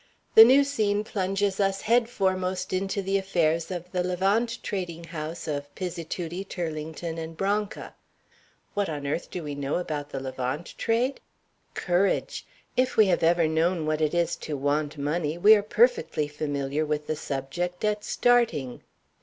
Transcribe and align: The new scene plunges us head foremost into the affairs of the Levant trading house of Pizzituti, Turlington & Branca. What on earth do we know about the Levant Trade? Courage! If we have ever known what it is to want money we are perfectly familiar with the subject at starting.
The 0.33 0.43
new 0.43 0.63
scene 0.63 1.03
plunges 1.03 1.59
us 1.59 1.81
head 1.81 2.09
foremost 2.09 2.73
into 2.73 3.03
the 3.03 3.19
affairs 3.19 3.69
of 3.69 3.91
the 3.91 4.03
Levant 4.03 4.57
trading 4.63 5.03
house 5.03 5.47
of 5.47 5.67
Pizzituti, 5.75 6.43
Turlington 6.43 7.35
& 7.35 7.37
Branca. 7.37 7.93
What 8.73 8.89
on 8.89 9.05
earth 9.05 9.29
do 9.29 9.43
we 9.43 9.53
know 9.53 9.75
about 9.75 10.09
the 10.09 10.19
Levant 10.19 10.73
Trade? 10.79 11.19
Courage! 11.75 12.47
If 12.75 12.97
we 12.97 13.05
have 13.13 13.21
ever 13.21 13.47
known 13.47 13.85
what 13.85 14.01
it 14.01 14.15
is 14.15 14.35
to 14.37 14.57
want 14.57 14.97
money 14.97 15.37
we 15.37 15.53
are 15.53 15.61
perfectly 15.61 16.27
familiar 16.27 16.83
with 16.83 17.05
the 17.05 17.15
subject 17.15 17.85
at 17.85 18.03
starting. 18.03 18.81